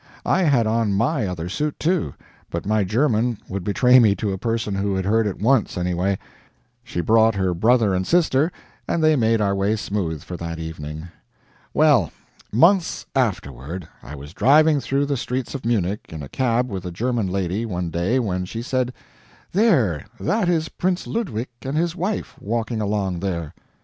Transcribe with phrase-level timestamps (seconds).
[0.25, 2.15] I had on MY other suit, too,
[2.49, 6.17] but my German would betray me to a person who had heard it once, anyway.
[6.83, 8.51] She brought her brother and sister,
[8.87, 11.09] and they made our way smooth for that evening.
[11.71, 12.11] Well
[12.51, 16.91] months afterward, I was driving through the streets of Munich in a cab with a
[16.91, 18.93] German lady, one day, when she said:
[19.51, 23.53] "There, that is Prince Ludwig and his wife, walking along there."